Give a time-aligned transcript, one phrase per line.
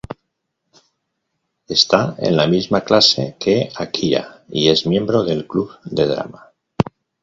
[1.67, 6.51] Está en la misma clase que Akira y es miembro del club de drama.